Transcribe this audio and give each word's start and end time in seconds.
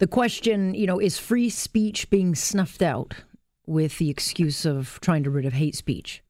The 0.00 0.06
question, 0.08 0.74
you 0.74 0.86
know, 0.86 1.00
is 1.00 1.18
free 1.18 1.48
speech 1.48 2.10
being 2.10 2.34
snuffed 2.34 2.82
out 2.82 3.14
with 3.64 3.98
the 3.98 4.10
excuse 4.10 4.66
of 4.66 4.98
trying 5.00 5.22
to 5.22 5.30
rid 5.30 5.46
of 5.46 5.52
hate 5.52 5.76
speech? 5.76 6.22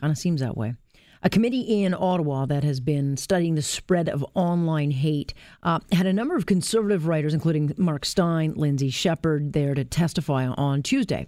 Kind 0.00 0.12
of 0.12 0.18
seems 0.18 0.40
that 0.40 0.56
way. 0.56 0.74
A 1.22 1.28
committee 1.28 1.82
in 1.82 1.92
Ottawa 1.92 2.46
that 2.46 2.64
has 2.64 2.80
been 2.80 3.16
studying 3.16 3.54
the 3.54 3.62
spread 3.62 4.08
of 4.08 4.24
online 4.34 4.92
hate 4.92 5.34
uh, 5.62 5.80
had 5.92 6.06
a 6.06 6.12
number 6.12 6.36
of 6.36 6.46
conservative 6.46 7.06
writers, 7.06 7.34
including 7.34 7.74
Mark 7.76 8.06
Steyn, 8.06 8.54
Lindsay 8.54 8.90
Shepherd, 8.90 9.52
there 9.52 9.74
to 9.74 9.84
testify 9.84 10.46
on 10.46 10.82
Tuesday. 10.82 11.26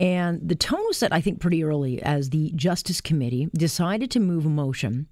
And 0.00 0.48
the 0.48 0.56
tone 0.56 0.84
was 0.86 0.96
set, 0.96 1.12
I 1.12 1.20
think, 1.20 1.38
pretty 1.38 1.62
early 1.62 2.02
as 2.02 2.30
the 2.30 2.50
Justice 2.56 3.00
Committee 3.00 3.48
decided 3.54 4.10
to 4.12 4.20
move 4.20 4.46
a 4.46 4.50
motion 4.50 5.06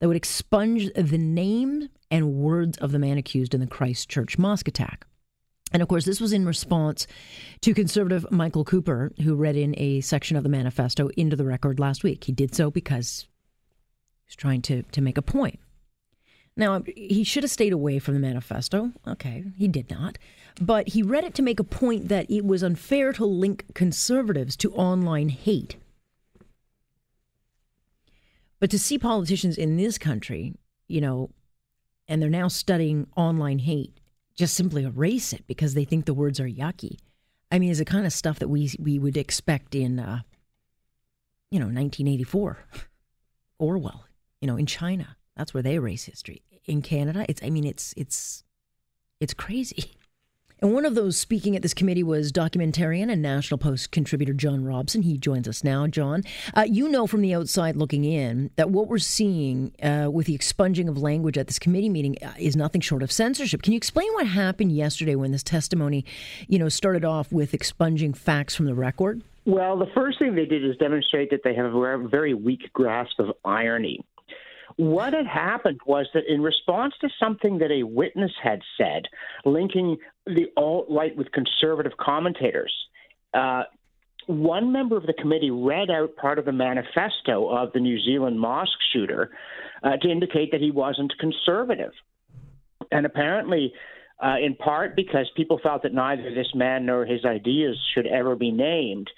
that 0.00 0.08
would 0.08 0.16
expunge 0.16 0.90
the 0.94 1.18
name 1.18 1.88
and 2.10 2.34
words 2.34 2.76
of 2.78 2.92
the 2.92 2.98
man 2.98 3.18
accused 3.18 3.54
in 3.54 3.60
the 3.60 3.66
Christchurch 3.66 4.36
mosque 4.38 4.68
attack. 4.68 5.06
And 5.72 5.82
of 5.82 5.88
course, 5.88 6.04
this 6.04 6.20
was 6.20 6.32
in 6.32 6.44
response 6.44 7.06
to 7.60 7.74
conservative 7.74 8.26
Michael 8.32 8.64
Cooper, 8.64 9.12
who 9.22 9.36
read 9.36 9.56
in 9.56 9.74
a 9.78 10.00
section 10.00 10.36
of 10.36 10.42
the 10.42 10.48
manifesto 10.48 11.08
into 11.16 11.36
the 11.36 11.44
record 11.44 11.78
last 11.78 12.02
week. 12.02 12.24
He 12.24 12.32
did 12.32 12.56
so 12.56 12.72
because 12.72 13.28
He's 14.30 14.36
trying 14.36 14.62
to, 14.62 14.84
to 14.84 15.00
make 15.00 15.18
a 15.18 15.22
point. 15.22 15.58
Now, 16.56 16.82
he 16.86 17.24
should 17.24 17.42
have 17.42 17.50
stayed 17.50 17.72
away 17.72 17.98
from 17.98 18.14
the 18.14 18.20
manifesto. 18.20 18.92
Okay, 19.04 19.42
he 19.56 19.66
did 19.66 19.90
not. 19.90 20.18
But 20.60 20.90
he 20.90 21.02
read 21.02 21.24
it 21.24 21.34
to 21.34 21.42
make 21.42 21.58
a 21.58 21.64
point 21.64 22.06
that 22.08 22.30
it 22.30 22.44
was 22.44 22.62
unfair 22.62 23.12
to 23.14 23.24
link 23.24 23.64
conservatives 23.74 24.56
to 24.58 24.72
online 24.74 25.30
hate. 25.30 25.74
But 28.60 28.70
to 28.70 28.78
see 28.78 28.98
politicians 28.98 29.58
in 29.58 29.76
this 29.76 29.98
country, 29.98 30.54
you 30.86 31.00
know, 31.00 31.30
and 32.06 32.20
they're 32.20 32.30
now 32.30 32.48
studying 32.48 33.06
online 33.16 33.58
hate, 33.58 33.98
just 34.36 34.54
simply 34.54 34.84
erase 34.84 35.32
it 35.32 35.46
because 35.46 35.74
they 35.74 35.84
think 35.84 36.04
the 36.04 36.14
words 36.14 36.38
are 36.38 36.48
yucky. 36.48 36.98
I 37.50 37.58
mean, 37.58 37.70
it's 37.70 37.78
the 37.78 37.84
kind 37.84 38.06
of 38.06 38.12
stuff 38.12 38.38
that 38.38 38.48
we 38.48 38.72
we 38.78 38.98
would 38.98 39.16
expect 39.16 39.74
in, 39.74 39.98
uh, 39.98 40.20
you 41.50 41.58
know, 41.58 41.66
1984, 41.66 42.58
Orwell 43.58 44.04
you 44.40 44.46
know, 44.46 44.56
in 44.56 44.66
China, 44.66 45.16
that's 45.36 45.54
where 45.54 45.62
they 45.62 45.74
erase 45.74 46.04
history. 46.04 46.42
In 46.66 46.82
Canada, 46.82 47.24
it's 47.28 47.42
I 47.42 47.50
mean, 47.50 47.64
it's 47.64 47.94
it's 47.96 48.44
it's 49.20 49.34
crazy. 49.34 49.92
And 50.62 50.74
one 50.74 50.84
of 50.84 50.94
those 50.94 51.16
speaking 51.16 51.56
at 51.56 51.62
this 51.62 51.72
committee 51.72 52.02
was 52.02 52.30
documentarian 52.30 53.10
and 53.10 53.22
National 53.22 53.56
Post 53.56 53.92
contributor 53.92 54.34
John 54.34 54.64
Robson. 54.64 55.02
He 55.02 55.16
joins 55.16 55.48
us 55.48 55.64
now. 55.64 55.86
John, 55.86 56.22
uh, 56.54 56.66
you 56.68 56.88
know 56.88 57.06
from 57.06 57.22
the 57.22 57.34
outside 57.34 57.76
looking 57.76 58.04
in 58.04 58.50
that 58.56 58.70
what 58.70 58.88
we're 58.88 58.98
seeing 58.98 59.72
uh, 59.82 60.10
with 60.10 60.26
the 60.26 60.34
expunging 60.34 60.88
of 60.88 60.98
language 60.98 61.38
at 61.38 61.46
this 61.46 61.58
committee 61.58 61.88
meeting 61.88 62.16
uh, 62.22 62.34
is 62.38 62.56
nothing 62.56 62.82
short 62.82 63.02
of 63.02 63.10
censorship. 63.10 63.62
Can 63.62 63.72
you 63.72 63.78
explain 63.78 64.12
what 64.12 64.26
happened 64.26 64.72
yesterday 64.72 65.14
when 65.14 65.32
this 65.32 65.42
testimony, 65.42 66.04
you 66.46 66.58
know, 66.58 66.68
started 66.68 67.04
off 67.04 67.32
with 67.32 67.54
expunging 67.54 68.12
facts 68.12 68.54
from 68.54 68.66
the 68.66 68.74
record? 68.74 69.22
Well, 69.46 69.78
the 69.78 69.86
first 69.94 70.18
thing 70.18 70.34
they 70.34 70.44
did 70.44 70.64
is 70.64 70.76
demonstrate 70.76 71.30
that 71.30 71.40
they 71.42 71.54
have 71.54 71.74
a 71.74 72.08
very 72.08 72.34
weak 72.34 72.70
grasp 72.74 73.18
of 73.18 73.34
irony. 73.44 74.04
What 74.80 75.12
had 75.12 75.26
happened 75.26 75.78
was 75.84 76.06
that 76.14 76.24
in 76.26 76.40
response 76.40 76.94
to 77.02 77.10
something 77.22 77.58
that 77.58 77.70
a 77.70 77.82
witness 77.82 78.32
had 78.42 78.62
said, 78.78 79.02
linking 79.44 79.98
the 80.24 80.46
alt 80.56 80.86
right 80.88 81.14
with 81.14 81.30
conservative 81.32 81.98
commentators, 81.98 82.72
uh, 83.34 83.64
one 84.26 84.72
member 84.72 84.96
of 84.96 85.04
the 85.04 85.12
committee 85.12 85.50
read 85.50 85.90
out 85.90 86.16
part 86.16 86.38
of 86.38 86.46
the 86.46 86.52
manifesto 86.52 87.46
of 87.46 87.74
the 87.74 87.78
New 87.78 88.00
Zealand 88.00 88.40
mosque 88.40 88.78
shooter 88.90 89.32
uh, 89.82 89.98
to 89.98 90.08
indicate 90.08 90.50
that 90.52 90.62
he 90.62 90.70
wasn't 90.70 91.12
conservative. 91.18 91.92
And 92.90 93.04
apparently, 93.04 93.74
uh, 94.18 94.36
in 94.42 94.54
part 94.54 94.96
because 94.96 95.30
people 95.36 95.60
felt 95.62 95.82
that 95.82 95.92
neither 95.92 96.34
this 96.34 96.54
man 96.54 96.86
nor 96.86 97.04
his 97.04 97.26
ideas 97.26 97.76
should 97.92 98.06
ever 98.06 98.34
be 98.34 98.50
named, 98.50 99.10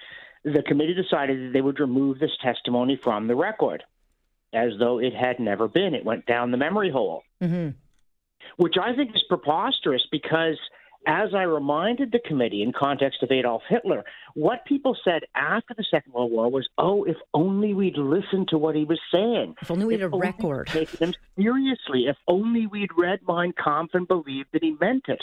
the 0.42 0.64
committee 0.66 0.94
decided 0.94 1.38
that 1.38 1.52
they 1.52 1.60
would 1.60 1.78
remove 1.78 2.18
this 2.18 2.36
testimony 2.42 2.96
from 2.96 3.28
the 3.28 3.36
record 3.36 3.84
as 4.52 4.72
though 4.78 4.98
it 4.98 5.14
had 5.14 5.38
never 5.40 5.68
been. 5.68 5.94
It 5.94 6.04
went 6.04 6.26
down 6.26 6.50
the 6.50 6.56
memory 6.56 6.90
hole, 6.90 7.22
mm-hmm. 7.42 7.70
which 8.56 8.74
I 8.80 8.94
think 8.94 9.14
is 9.14 9.22
preposterous 9.28 10.02
because, 10.10 10.58
as 11.06 11.34
I 11.34 11.42
reminded 11.42 12.12
the 12.12 12.20
committee 12.26 12.62
in 12.62 12.72
context 12.72 13.22
of 13.22 13.30
Adolf 13.30 13.62
Hitler, 13.68 14.04
what 14.34 14.64
people 14.66 14.96
said 15.04 15.22
after 15.34 15.74
the 15.74 15.84
Second 15.90 16.12
World 16.12 16.30
War 16.30 16.50
was, 16.50 16.68
"Oh, 16.78 17.04
if 17.04 17.16
only 17.34 17.74
we'd 17.74 17.96
listened 17.96 18.48
to 18.48 18.58
what 18.58 18.76
he 18.76 18.84
was 18.84 19.00
saying. 19.12 19.56
If 19.62 19.70
only 19.70 19.86
we 19.86 19.94
had 19.94 20.02
a 20.02 20.08
record. 20.08 20.68
Taken 20.68 21.08
him 21.08 21.14
seriously. 21.36 22.06
If 22.06 22.16
only 22.28 22.66
we'd 22.66 22.96
read 22.96 23.20
Mein 23.26 23.52
Kampf 23.52 23.94
and 23.94 24.06
believed 24.06 24.48
that 24.52 24.62
he 24.62 24.76
meant 24.80 25.04
it." 25.08 25.22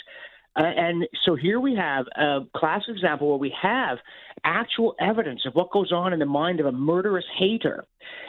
Uh, 0.56 0.64
and 0.64 1.08
so 1.26 1.36
here 1.36 1.60
we 1.60 1.76
have 1.76 2.06
a 2.18 2.40
classic 2.56 2.90
example 2.90 3.30
where 3.30 3.38
we 3.38 3.54
have 3.62 3.98
actual 4.44 4.96
evidence 5.00 5.42
of 5.46 5.54
what 5.54 5.72
goes 5.72 5.92
on 5.92 6.12
in 6.12 6.20
the 6.20 6.26
mind 6.26 6.60
of 6.60 6.66
a 6.66 6.72
murderous 6.72 7.26
hater. 7.38 7.86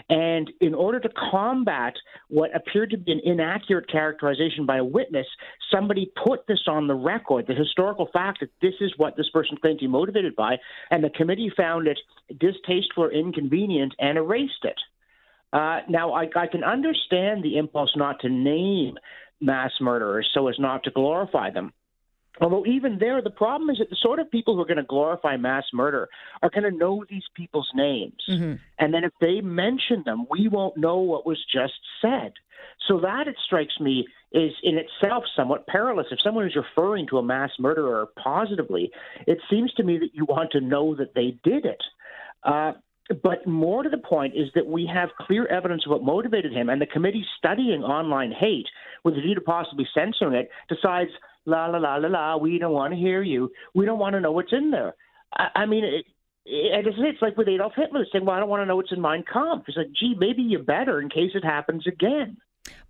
And 0.09 0.51
in 0.61 0.75
order 0.75 1.01
to 1.01 1.09
combat 1.31 1.95
what 2.29 2.55
appeared 2.55 2.91
to 2.91 2.99
be 2.99 3.13
an 3.13 3.21
inaccurate 3.25 3.89
characterization 3.91 4.67
by 4.67 4.79
a 4.79 4.85
witness, 4.85 5.27
somebody 5.73 6.13
put 6.23 6.47
this 6.47 6.65
on 6.67 6.87
the 6.87 6.95
record, 6.95 7.47
the 7.47 7.55
historical 7.55 8.09
fact 8.13 8.41
that 8.41 8.51
this 8.61 8.75
is 8.81 8.93
what 8.97 9.17
this 9.17 9.31
person 9.31 9.57
claimed 9.57 9.79
to 9.79 9.85
be 9.87 9.91
motivated 9.91 10.37
by, 10.37 10.57
and 10.91 11.03
the 11.03 11.11
committee 11.11 11.51
found 11.57 11.87
it 11.87 11.99
distasteful 12.39 13.05
or 13.05 13.13
inconvenient 13.13 13.95
and 13.99 14.19
erased 14.19 14.65
it. 14.65 14.79
Uh, 15.53 15.81
now, 15.89 16.13
I, 16.13 16.29
I 16.37 16.47
can 16.47 16.63
understand 16.63 17.43
the 17.43 17.57
impulse 17.57 17.93
not 17.97 18.21
to 18.21 18.29
name 18.29 18.99
mass 19.41 19.73
murderers 19.81 20.29
so 20.35 20.49
as 20.49 20.59
not 20.59 20.85
to 20.85 20.91
glorify 20.91 21.51
them. 21.51 21.73
Although 22.41 22.65
even 22.67 22.99
there, 22.99 23.21
the 23.21 23.31
problem 23.31 23.71
is 23.71 23.79
that 23.79 23.91
the 23.91 23.97
sort 24.01 24.19
of 24.19 24.31
people 24.31 24.55
who 24.55 24.63
are 24.63 24.67
going 24.67 24.77
to 24.77 24.85
glorify 24.85 25.37
mass 25.37 25.65
murder 25.73 26.09
are 26.43 26.51
going 26.51 26.71
to 26.71 26.77
know 26.77 27.05
these 27.09 27.25
people's 27.35 27.69
names, 27.75 28.23
mm-hmm. 28.29 28.55
and 28.79 28.95
then 28.95 29.05
if 29.05 29.13
they 29.21 29.41
mention 29.41 30.03
them, 30.05 30.27
we 30.31 30.49
won't 30.49 30.77
know 30.77 30.99
what 30.99 31.27
was 31.27 31.39
just 31.53 31.75
said. 32.01 32.33
So 32.89 33.01
that 33.01 33.29
it 33.29 33.37
strikes 33.45 33.79
me 33.81 34.07
is 34.33 34.53
in 34.63 34.79
itself 34.79 35.25
somewhat 35.35 35.67
perilous. 35.67 36.07
If 36.11 36.21
someone 36.21 36.47
is 36.47 36.57
referring 36.57 37.09
to 37.09 37.19
a 37.19 37.23
mass 37.23 37.51
murderer 37.59 38.09
positively, 38.23 38.91
it 39.27 39.39
seems 39.51 39.73
to 39.75 39.83
me 39.83 39.99
that 39.99 40.15
you 40.15 40.25
want 40.25 40.53
to 40.53 40.61
know 40.61 40.95
that 40.95 41.15
they 41.15 41.37
did 41.43 41.65
it. 41.65 41.83
Uh, 42.45 42.73
but 43.23 43.47
more 43.47 43.83
to 43.83 43.89
the 43.89 43.99
point 43.99 44.35
is 44.37 44.49
that 44.55 44.67
we 44.67 44.87
have 44.87 45.09
clear 45.19 45.47
evidence 45.47 45.85
of 45.85 45.91
what 45.91 46.05
motivated 46.05 46.53
him, 46.53 46.69
and 46.69 46.81
the 46.81 46.87
committee 46.87 47.27
studying 47.39 47.83
online 47.83 48.31
hate 48.31 48.69
with 49.05 49.15
a 49.15 49.21
view 49.21 49.35
to 49.35 49.41
possibly 49.41 49.87
censoring 49.93 50.35
it 50.35 50.49
decides 50.69 51.11
la 51.47 51.67
la 51.67 51.79
la 51.79 51.97
la 51.97 52.09
la. 52.09 52.37
We 52.37 52.59
don't 52.59 52.73
want 52.73 52.93
to 52.93 52.99
hear 52.99 53.23
you. 53.23 53.51
We 53.75 53.87
don't 53.87 53.99
want 53.99 54.15
to 54.15 54.21
know 54.21 54.33
what's 54.33 54.53
in 54.53 54.71
there. 54.71 54.95
I, 55.33 55.49
I 55.55 55.67
mean, 55.67 55.85
it, 55.85 56.07
it, 56.47 56.87
it's 56.87 57.23
like 57.23 57.37
with 57.37 57.49
Adolf 57.49 57.73
Hitler 57.77 58.07
saying, 58.13 58.25
"Well, 58.25 58.37
I 58.37 58.41
don't 58.41 58.49
want 58.49 58.63
to 58.63 58.67
know 58.67 58.77
what's 58.77 58.93
in 58.93 59.01
Mein 59.01 59.25
Kampf." 59.31 59.67
It's 59.69 59.77
like, 59.77 59.93
gee, 59.99 60.15
maybe 60.19 60.43
you 60.43 60.59
better 60.59 61.01
in 61.01 61.09
case 61.09 61.31
it 61.35 61.45
happens 61.45 61.87
again. 61.87 62.37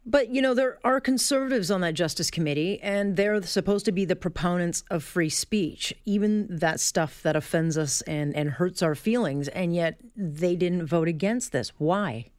But, 0.06 0.30
you 0.30 0.40
know, 0.40 0.54
there 0.54 0.78
are 0.82 1.00
conservatives 1.00 1.70
on 1.70 1.82
that 1.82 1.94
Justice 1.94 2.30
Committee, 2.30 2.80
and 2.80 3.16
they're 3.16 3.42
supposed 3.42 3.84
to 3.84 3.92
be 3.92 4.06
the 4.06 4.16
proponents 4.16 4.82
of 4.90 5.04
free 5.04 5.28
speech, 5.28 5.94
even 6.06 6.46
that 6.48 6.80
stuff 6.80 7.22
that 7.22 7.36
offends 7.36 7.76
us 7.76 8.00
and, 8.02 8.34
and 8.34 8.50
hurts 8.50 8.82
our 8.82 8.94
feelings. 8.94 9.48
And 9.48 9.74
yet 9.74 10.00
they 10.16 10.56
didn't 10.56 10.86
vote 10.86 11.06
against 11.06 11.52
this. 11.52 11.70
Why? 11.76 12.30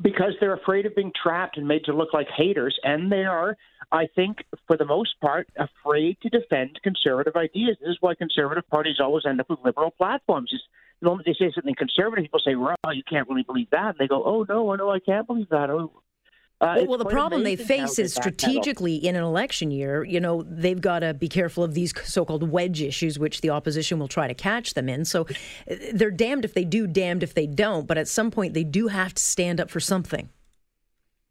Because 0.00 0.34
they're 0.40 0.54
afraid 0.54 0.86
of 0.86 0.94
being 0.94 1.12
trapped 1.20 1.56
and 1.56 1.66
made 1.68 1.84
to 1.84 1.92
look 1.92 2.12
like 2.12 2.28
haters. 2.36 2.78
And 2.84 3.10
they 3.10 3.24
are 3.24 3.56
I 3.92 4.06
think, 4.16 4.44
for 4.66 4.78
the 4.78 4.86
most 4.86 5.20
part, 5.20 5.48
afraid 5.56 6.16
to 6.22 6.30
defend 6.30 6.80
conservative 6.82 7.36
ideas. 7.36 7.76
This 7.78 7.90
is 7.90 7.98
why 8.00 8.14
conservative 8.14 8.66
parties 8.68 8.96
always 8.98 9.26
end 9.26 9.38
up 9.38 9.50
with 9.50 9.58
liberal 9.62 9.90
platforms. 9.90 10.50
Just 10.50 10.64
the 11.00 11.08
moment 11.08 11.26
they 11.26 11.34
say 11.34 11.52
something 11.54 11.74
conservative, 11.74 12.24
people 12.24 12.40
say, 12.40 12.54
"Well, 12.54 12.76
you 12.92 13.02
can't 13.04 13.28
really 13.28 13.42
believe 13.42 13.68
that," 13.70 13.90
and 13.90 13.98
they 13.98 14.08
go, 14.08 14.24
"Oh 14.24 14.46
no, 14.48 14.74
no, 14.74 14.90
I 14.90 14.98
can't 14.98 15.26
believe 15.26 15.50
that." 15.50 15.68
Oh. 15.68 15.92
Uh, 16.62 16.76
well, 16.76 16.86
well 16.86 16.98
the 16.98 17.04
problem 17.06 17.42
they 17.42 17.56
face 17.56 17.98
is 17.98 18.14
strategically 18.14 18.94
in 18.94 19.16
an 19.16 19.24
election 19.24 19.72
year, 19.72 20.04
you 20.04 20.20
know, 20.20 20.44
they've 20.44 20.80
got 20.80 21.00
to 21.00 21.12
be 21.12 21.28
careful 21.28 21.64
of 21.64 21.74
these 21.74 21.92
so 22.04 22.24
called 22.24 22.48
wedge 22.48 22.80
issues, 22.80 23.18
which 23.18 23.40
the 23.40 23.50
opposition 23.50 23.98
will 23.98 24.06
try 24.06 24.28
to 24.28 24.34
catch 24.34 24.74
them 24.74 24.88
in. 24.88 25.04
So 25.04 25.26
uh, 25.68 25.74
they're 25.92 26.12
damned 26.12 26.44
if 26.44 26.54
they 26.54 26.64
do, 26.64 26.86
damned 26.86 27.24
if 27.24 27.34
they 27.34 27.48
don't. 27.48 27.88
But 27.88 27.98
at 27.98 28.06
some 28.06 28.30
point, 28.30 28.54
they 28.54 28.62
do 28.62 28.86
have 28.86 29.12
to 29.12 29.20
stand 29.20 29.60
up 29.60 29.70
for 29.70 29.80
something. 29.80 30.28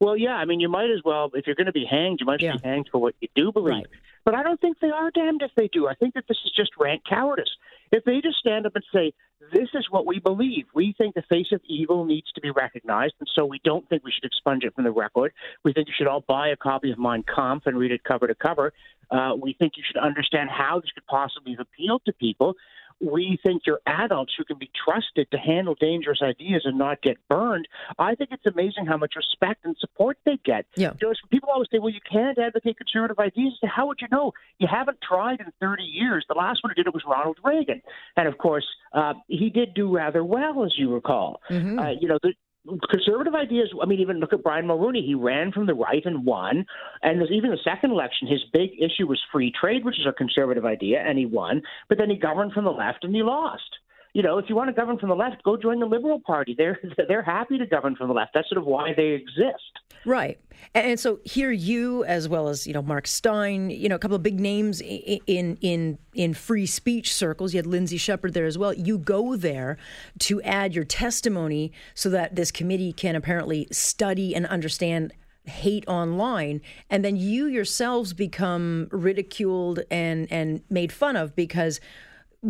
Well, 0.02 0.18
yeah, 0.18 0.34
I 0.34 0.44
mean, 0.44 0.60
you 0.60 0.68
might 0.68 0.90
as 0.90 1.00
well, 1.06 1.32
if 1.34 1.48
you're 1.48 1.56
going 1.56 1.68
to 1.68 1.72
be 1.72 1.86
hanged, 1.86 2.20
you 2.20 2.26
might 2.26 2.42
yeah. 2.42 2.58
be 2.58 2.68
hanged 2.68 2.90
for 2.92 2.98
what 2.98 3.16
you 3.22 3.30
do 3.34 3.54
believe. 3.54 3.72
Right. 3.72 3.88
But 4.26 4.36
I 4.36 4.44
don't 4.44 4.60
think 4.60 4.80
they 4.80 4.90
are 4.90 5.12
damned 5.12 5.44
if 5.44 5.52
they 5.56 5.70
do. 5.70 5.88
I 5.88 5.94
think 5.94 6.16
that 6.16 6.26
this 6.28 6.38
is 6.44 6.52
just 6.52 6.72
rank 6.78 7.04
cowardice. 7.08 7.56
If 7.92 8.06
they 8.06 8.22
just 8.22 8.38
stand 8.38 8.66
up 8.66 8.76
and 8.76 8.84
say, 8.94 9.14
this 9.52 9.70
is 9.74 9.88
what 9.90 10.06
we 10.06 10.20
believe, 10.20 10.66
we 10.74 10.94
think 10.98 11.16
the 11.16 11.24
face 11.24 11.48
of 11.52 11.62
evil 11.68 12.06
needs 12.06 12.32
to 12.34 12.42
be 12.42 12.52
recognized, 12.52 13.16
and 13.20 13.28
so 13.36 13.46
we 13.46 13.60
don't 13.64 13.88
think 13.90 14.04
we 14.04 14.12
should 14.12 14.24
expunge 14.24 14.64
it 14.64 14.74
from 14.76 14.84
the 14.86 14.92
record. 14.92 15.34
We 15.66 15.74
think 15.74 15.88
you 15.88 15.94
should 15.98 16.08
all 16.08 16.24
buy 16.28 16.50
a 16.50 16.56
copy 16.56 16.92
of 16.92 17.00
Mein 17.00 17.24
Kampf 17.24 17.66
and 17.66 17.78
read 17.78 17.92
it 17.92 18.04
cover 18.04 18.28
to 18.28 18.36
cover. 18.36 18.72
Uh, 19.10 19.34
we 19.42 19.54
think 19.54 19.74
you 19.76 19.84
should 19.86 19.98
understand 19.98 20.50
how 20.50 20.80
this 20.80 20.92
could 20.92 21.06
possibly 21.08 21.52
have 21.52 21.60
appealed 21.60 22.02
to 22.06 22.14
people 22.14 22.56
we 23.02 23.40
think 23.44 23.64
you're 23.66 23.82
adults 23.88 24.34
who 24.38 24.44
can 24.44 24.58
be 24.58 24.70
trusted 24.86 25.30
to 25.32 25.38
handle 25.38 25.76
dangerous 25.80 26.20
ideas 26.22 26.64
and 26.66 26.78
not 26.78 27.02
get 27.02 27.18
burned, 27.28 27.68
I 27.98 28.16
think 28.16 28.30
it's 28.32 28.46
amazing 28.46 28.86
how 28.86 28.98
much 28.98 29.14
respect 29.16 29.66
and 29.66 29.76
support 29.80 30.18
they 30.26 30.40
get. 30.44 30.66
Yeah. 30.76 30.94
You 31.02 31.08
know, 31.08 31.14
people 31.30 31.50
always 31.50 31.68
say, 31.72 31.80
well, 31.80 31.92
you 31.92 32.00
can't 32.10 32.38
advocate 32.38 32.78
conservative 32.78 33.20
ideas. 33.20 33.54
How 33.64 33.88
would 33.88 34.00
you 34.02 34.08
know? 34.12 34.34
You 34.60 34.68
haven't 34.70 35.00
tried 35.02 35.40
in 35.40 35.48
30 35.60 35.84
years. 35.84 36.26
The 36.28 36.36
last 36.36 36.64
one 36.64 36.72
who 36.72 36.76
did 36.76 36.88
it 36.88 36.94
was 36.94 37.04
Ronald 37.08 37.38
Reagan. 37.44 37.82
And 38.16 38.28
of 38.28 38.38
course, 38.38 38.66
uh, 38.94 39.14
he 39.28 39.50
did 39.50 39.74
do 39.74 39.94
rather 39.96 40.24
well, 40.24 40.64
as 40.64 40.74
you 40.78 40.94
recall. 40.94 41.42
Mm-hmm. 41.50 41.80
Uh, 41.80 41.92
you 42.00 42.08
know, 42.08 42.20
the, 42.22 42.34
conservative 42.90 43.36
ideas. 43.36 43.70
I 43.82 43.86
mean, 43.86 44.00
even 44.00 44.20
look 44.20 44.34
at 44.34 44.44
Brian 44.44 44.66
Mulroney. 44.66 45.06
He 45.06 45.16
ran 45.16 45.52
from 45.52 45.66
the 45.66 45.74
right 45.74 46.04
and 46.06 46.26
won. 46.26 46.66
And 47.02 47.20
there's 47.20 47.32
even 47.32 47.52
the 47.52 47.58
second 47.64 47.92
election, 47.92 48.28
his 48.28 48.42
big 48.54 48.72
issue 48.80 49.08
was 49.08 49.20
free 49.32 49.52
trade, 49.60 49.84
which 49.84 50.00
is 50.00 50.06
a 50.08 50.14
conservative 50.14 50.66
idea, 50.66 51.04
and 51.06 51.18
he 51.18 51.26
won. 51.26 51.62
But 51.90 51.98
then 51.98 52.10
he 52.10 52.18
governed 52.18 52.54
from 52.54 52.66
the 52.66 52.72
left 52.72 53.04
and 53.04 53.16
he 53.16 53.24
lost 53.24 53.78
you 54.14 54.22
know, 54.22 54.38
if 54.38 54.46
you 54.50 54.56
want 54.56 54.70
to 54.70 54.74
govern 54.74 54.98
from 54.98 55.10
the 55.10 55.16
left, 55.16 55.42
go 55.44 55.56
join 55.56 55.80
the 55.80 55.86
Liberal 55.86 56.20
Party. 56.20 56.54
They're 56.58 56.80
they're 57.08 57.24
happy 57.24 57.58
to 57.58 57.66
govern 57.66 57.96
from 57.96 58.08
the 58.08 58.14
left. 58.14 58.32
That's 58.34 58.50
sort 58.50 58.58
of 58.58 58.66
why 58.66 58.94
they 58.96 59.10
exist. 59.10 59.80
Right. 60.06 60.40
And 60.74 61.00
so 61.00 61.20
here 61.24 61.52
you, 61.52 62.04
as 62.06 62.28
well 62.28 62.48
as 62.48 62.68
you 62.68 62.74
know, 62.74 62.82
Mark 62.82 63.08
Steyn, 63.08 63.70
you 63.70 63.88
know, 63.88 63.96
a 63.96 64.00
couple 64.00 64.16
of 64.16 64.24
big 64.24 64.40
names 64.40 64.82
in 64.82 65.58
in 65.62 65.98
in 66.14 66.34
free 66.34 66.66
speech 66.66 67.14
circles. 67.14 67.54
You 67.54 67.60
had 67.60 67.68
Lindsay 67.68 67.98
Shepherd 67.98 68.34
there 68.34 68.46
as 68.46 68.58
well. 68.58 68.74
You 68.74 68.98
go 68.98 69.36
there 69.36 69.78
to 70.20 70.42
add 70.42 70.76
your 70.76 70.86
testimony 70.86 71.72
so 71.94 72.10
that 72.10 72.36
this 72.36 72.52
committee 72.52 72.94
can 72.94 73.16
apparently 73.16 73.68
study 73.72 74.36
and 74.36 74.46
understand 74.48 75.14
hate 75.46 75.88
online 75.88 76.62
and 76.88 77.04
then 77.04 77.16
you 77.16 77.48
yourselves 77.48 78.14
become 78.14 78.88
ridiculed 78.92 79.80
and 79.90 80.32
and 80.32 80.62
made 80.70 80.92
fun 80.92 81.16
of 81.16 81.36
because 81.36 81.80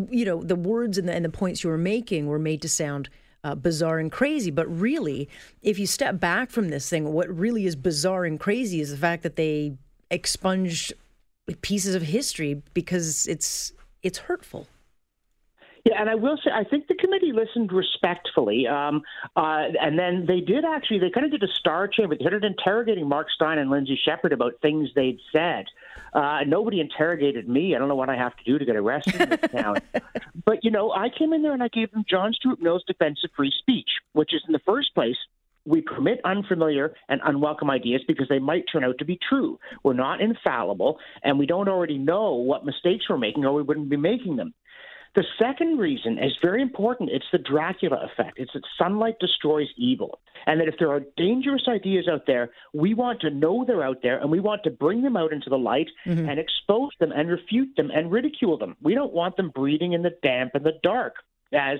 you 0.09 0.25
know, 0.25 0.43
the 0.43 0.55
words 0.55 0.97
and 0.97 1.07
the, 1.07 1.13
and 1.13 1.25
the 1.25 1.29
points 1.29 1.63
you 1.63 1.69
were 1.69 1.77
making 1.77 2.27
were 2.27 2.39
made 2.39 2.61
to 2.61 2.69
sound 2.69 3.09
uh, 3.43 3.55
bizarre 3.55 3.99
and 3.99 4.11
crazy. 4.11 4.51
But 4.51 4.67
really, 4.67 5.27
if 5.61 5.79
you 5.79 5.87
step 5.87 6.19
back 6.19 6.49
from 6.49 6.69
this 6.69 6.89
thing, 6.89 7.11
what 7.11 7.29
really 7.29 7.65
is 7.65 7.75
bizarre 7.75 8.25
and 8.25 8.39
crazy 8.39 8.81
is 8.81 8.91
the 8.91 8.97
fact 8.97 9.23
that 9.23 9.35
they 9.35 9.73
expunged 10.09 10.93
pieces 11.61 11.95
of 11.95 12.03
history 12.03 12.61
because 12.73 13.27
it's 13.27 13.73
it's 14.03 14.19
hurtful. 14.19 14.67
Yeah, 15.83 15.99
and 15.99 16.09
I 16.09 16.15
will 16.15 16.37
say, 16.43 16.51
I 16.53 16.63
think 16.63 16.87
the 16.87 16.93
committee 16.93 17.31
listened 17.33 17.71
respectfully, 17.71 18.67
um, 18.67 19.01
uh, 19.35 19.65
and 19.81 19.97
then 19.97 20.25
they 20.27 20.39
did 20.39 20.63
actually. 20.63 20.99
They 20.99 21.09
kind 21.09 21.25
of 21.25 21.31
did 21.31 21.41
a 21.41 21.51
star 21.59 21.87
chamber. 21.87 22.15
They 22.15 22.23
started 22.23 22.43
interrogating 22.43 23.07
Mark 23.07 23.27
Steyn 23.33 23.57
and 23.57 23.71
Lindsay 23.71 23.99
Shepherd 24.05 24.31
about 24.31 24.53
things 24.61 24.89
they'd 24.95 25.17
said. 25.31 25.65
Uh, 26.13 26.41
nobody 26.45 26.79
interrogated 26.79 27.47
me. 27.47 27.75
I 27.75 27.79
don't 27.79 27.87
know 27.87 27.95
what 27.95 28.09
I 28.09 28.15
have 28.15 28.35
to 28.35 28.43
do 28.43 28.59
to 28.59 28.65
get 28.65 28.75
arrested 28.75 29.21
in 29.21 29.29
this 29.29 29.51
town. 29.51 29.77
But 30.43 30.63
you 30.63 30.71
know, 30.71 30.91
I 30.91 31.09
came 31.09 31.33
in 31.33 31.43
there 31.43 31.53
and 31.53 31.61
I 31.61 31.67
gave 31.67 31.91
them 31.91 32.03
John 32.09 32.33
Stuart 32.33 32.59
Mill's 32.59 32.83
defense 32.85 33.19
of 33.23 33.29
free 33.35 33.53
speech, 33.59 33.89
which 34.13 34.33
is 34.33 34.41
in 34.47 34.53
the 34.53 34.61
first 34.65 34.93
place 34.95 35.15
we 35.65 35.81
permit 35.81 36.19
unfamiliar 36.25 36.95
and 37.07 37.21
unwelcome 37.23 37.69
ideas 37.69 38.01
because 38.07 38.27
they 38.27 38.39
might 38.39 38.65
turn 38.71 38.83
out 38.83 38.97
to 38.97 39.05
be 39.05 39.19
true. 39.29 39.59
We're 39.83 39.93
not 39.93 40.21
infallible, 40.21 40.99
and 41.23 41.37
we 41.37 41.45
don't 41.45 41.67
already 41.67 41.97
know 41.97 42.33
what 42.33 42.65
mistakes 42.65 43.05
we're 43.09 43.17
making, 43.17 43.45
or 43.45 43.53
we 43.53 43.61
wouldn't 43.61 43.89
be 43.89 43.97
making 43.97 44.37
them. 44.37 44.53
The 45.13 45.25
second 45.37 45.77
reason 45.77 46.17
is 46.17 46.31
very 46.41 46.61
important. 46.61 47.09
It's 47.11 47.25
the 47.33 47.37
Dracula 47.37 47.97
effect. 48.05 48.39
It's 48.39 48.53
that 48.53 48.63
sunlight 48.77 49.15
destroys 49.19 49.67
evil. 49.75 50.19
And 50.47 50.59
that 50.59 50.69
if 50.69 50.75
there 50.79 50.89
are 50.89 51.01
dangerous 51.17 51.63
ideas 51.67 52.07
out 52.09 52.27
there, 52.27 52.51
we 52.73 52.93
want 52.93 53.19
to 53.21 53.29
know 53.29 53.65
they're 53.65 53.83
out 53.83 54.01
there 54.01 54.19
and 54.19 54.31
we 54.31 54.39
want 54.39 54.63
to 54.63 54.71
bring 54.71 55.01
them 55.01 55.17
out 55.17 55.33
into 55.33 55.49
the 55.49 55.57
light 55.57 55.89
mm-hmm. 56.05 56.29
and 56.29 56.39
expose 56.39 56.91
them 56.99 57.11
and 57.11 57.29
refute 57.29 57.75
them 57.75 57.91
and 57.93 58.11
ridicule 58.11 58.57
them. 58.57 58.77
We 58.81 58.95
don't 58.95 59.13
want 59.13 59.35
them 59.35 59.51
breeding 59.53 59.93
in 59.93 60.01
the 60.01 60.15
damp 60.23 60.51
and 60.55 60.65
the 60.65 60.79
dark 60.81 61.15
as 61.51 61.79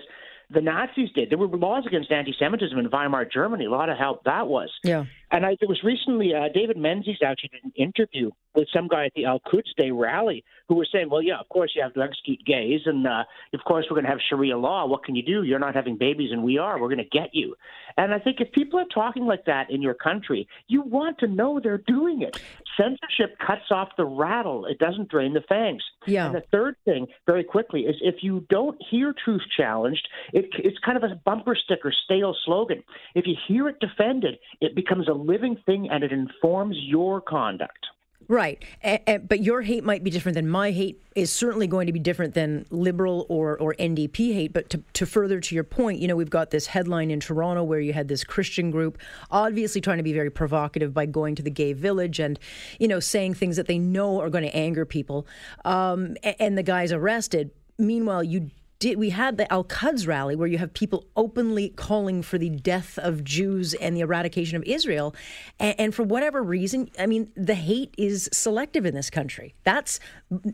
the 0.50 0.62
Nazis 0.62 1.10
did. 1.16 1.30
There 1.30 1.38
were 1.38 1.48
laws 1.48 1.86
against 1.88 2.12
anti-Semitism 2.12 2.78
in 2.78 2.90
Weimar 2.90 3.26
Germany. 3.26 3.66
A 3.66 3.72
lot 3.72 3.90
of 3.90 3.98
help 3.98 4.26
that 4.26 4.48
was. 4.48 4.70
Yeah. 4.84 5.06
And 5.32 5.46
I, 5.46 5.56
there 5.60 5.70
was 5.70 5.82
recently 5.84 6.34
uh, 6.34 6.50
David 6.54 6.78
Menzies 6.78 7.18
actually 7.26 7.50
did 7.54 7.64
an 7.64 7.72
interview 7.76 8.32
with 8.54 8.68
some 8.74 8.88
guy 8.90 9.06
at 9.06 9.14
the 9.16 9.26
Al 9.26 9.40
Quds 9.40 9.74
Day 9.78 9.92
rally 9.92 10.44
who 10.68 10.76
was 10.76 10.90
saying, 10.92 11.10
"Well, 11.10 11.22
yeah, 11.22 11.40
of 11.40 11.48
course 11.50 11.72
you 11.76 11.82
have 11.82 11.94
to 11.94 12.02
execute 12.02 12.40
gays, 12.46 12.82
and 12.86 13.08
uh, 13.08 13.24
of 13.54 13.62
course 13.66 13.86
we're 13.90 13.96
going 13.96 14.06
to 14.06 14.10
have 14.10 14.20
Sharia 14.30 14.58
law. 14.58 14.86
What 14.86 15.04
can 15.04 15.16
you 15.16 15.24
do? 15.24 15.44
You're 15.44 15.60
not 15.60 15.74
having 15.74 15.98
babies, 15.98 16.32
and 16.32 16.44
we 16.44 16.58
are. 16.58 16.80
We're 16.80 16.90
going 16.90 16.98
to 16.98 17.18
get 17.20 17.30
you." 17.34 17.56
And 17.98 18.14
I 18.14 18.20
think 18.20 18.40
if 18.40 18.52
people 18.52 18.80
are 18.80 18.86
talking 18.94 19.26
like 19.26 19.46
that 19.46 19.70
in 19.70 19.82
your 19.82 19.94
country, 19.94 20.48
you 20.68 20.82
want 20.82 21.20
to 21.20 21.28
know 21.28 21.60
they're 21.62 21.78
doing 21.78 22.22
it. 22.22 22.40
Censorship 22.78 23.38
cuts 23.46 23.72
off 23.72 23.90
the 23.98 24.06
rattle; 24.06 24.66
it 24.66 24.80
doesn't 24.80 25.10
drain 25.10 25.34
the 25.34 25.42
fangs. 25.48 25.84
Yeah. 26.08 26.26
And 26.26 26.36
the 26.36 26.44
third 26.52 26.76
thing, 26.84 27.08
very 27.26 27.44
quickly, 27.44 27.82
is 27.82 27.96
if 28.02 28.16
you 28.22 28.46
don't 28.50 28.78
hear 28.90 29.14
truth 29.24 29.44
challenged, 29.56 30.08
it, 30.34 30.46
it's 30.56 30.78
kind 30.80 30.98
of 30.98 31.04
a 31.04 31.16
bumper 31.16 31.56
sticker, 31.56 31.94
stale 32.06 32.36
slogan. 32.46 32.84
If 33.16 33.28
you 33.28 33.36
hear 33.48 33.70
it 33.70 33.80
defended, 33.80 34.40
it 34.60 34.76
becomes 34.76 35.08
a 35.08 35.14
living 35.22 35.58
thing 35.66 35.90
and 35.90 36.04
it 36.04 36.12
informs 36.12 36.76
your 36.80 37.22
conduct. 37.22 37.88
Right. 38.32 38.64
but 39.28 39.42
your 39.42 39.62
hate 39.62 39.84
might 39.84 40.06
be 40.06 40.10
different 40.10 40.36
than 40.36 40.48
my 40.48 40.72
hate 40.72 41.02
is 41.16 41.30
certainly 41.30 41.68
going 41.68 41.88
to 41.88 41.92
be 41.92 42.00
different 42.00 42.34
than 42.34 42.66
liberal 42.70 43.26
or, 43.28 43.58
or 43.58 43.74
NDP 43.74 44.34
hate. 44.34 44.54
But 44.54 44.70
to, 44.70 44.82
to 44.94 45.06
further 45.06 45.42
to 45.42 45.56
your 45.56 45.66
point, 45.66 46.00
you 46.00 46.08
know, 46.08 46.16
we've 46.16 46.30
got 46.30 46.52
this 46.52 46.68
headline 46.68 47.12
in 47.12 47.20
Toronto 47.20 47.62
where 47.62 47.82
you 47.82 47.92
had 47.92 48.08
this 48.08 48.24
Christian 48.24 48.72
group 48.72 48.98
obviously 49.32 49.82
trying 49.82 49.98
to 49.98 50.04
be 50.04 50.14
very 50.14 50.30
provocative 50.30 50.94
by 50.94 51.08
going 51.08 51.36
to 51.36 51.44
the 51.44 51.50
gay 51.50 51.74
village 51.74 52.20
and, 52.20 52.40
you 52.80 52.88
know, 52.88 53.02
saying 53.02 53.34
things 53.34 53.58
that 53.58 53.68
they 53.68 53.78
know 53.78 54.22
are 54.22 54.30
going 54.30 54.46
to 54.46 54.56
anger 54.56 54.86
people. 54.86 55.28
Um, 55.66 56.16
and 56.40 56.58
the 56.58 56.64
guy's 56.64 56.94
arrested. 56.94 57.52
Meanwhile, 57.78 58.24
you 58.24 58.50
did 58.82 58.98
we 58.98 59.12
had 59.12 59.38
the 59.38 59.52
Al 59.54 59.64
Quds 59.64 60.08
rally 60.08 60.36
where 60.36 60.48
you 60.48 60.58
have 60.58 60.74
people 60.74 61.06
openly 61.16 61.70
calling 61.70 62.24
for 62.24 62.40
the 62.40 62.50
death 62.50 62.98
of 62.98 63.24
Jews 63.24 63.76
and 63.76 63.96
the 63.96 64.02
eradication 64.02 64.58
of 64.58 64.64
Israel, 64.64 65.16
and, 65.60 65.76
and, 65.80 65.96
for 65.96 66.02
whatever 66.02 66.42
reason, 66.42 66.90
I 66.98 67.06
mean, 67.06 67.32
the 67.36 67.54
hate 67.54 67.94
is 67.96 68.28
selective 68.34 68.88
in 68.88 68.96
this 68.96 69.12
country. 69.12 69.54
That's, 69.64 70.00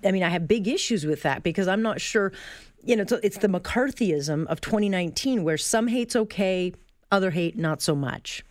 I 0.03 0.11
mean, 0.11 0.23
I 0.23 0.29
have 0.29 0.45
big 0.45 0.67
issues 0.67 1.05
with 1.05 1.21
that 1.21 1.41
because 1.41 1.69
I'm 1.69 1.81
not 1.81 2.01
sure, 2.01 2.33
you 2.83 2.97
know, 2.97 3.03
it's, 3.03 3.13
it's 3.13 3.37
the 3.37 3.47
McCarthyism 3.47 4.45
of 4.47 4.59
2019 4.59 5.45
where 5.45 5.57
some 5.57 5.87
hate's 5.87 6.17
okay, 6.17 6.73
other 7.09 7.31
hate 7.31 7.57
not 7.57 7.81
so 7.81 7.95
much. 7.95 8.43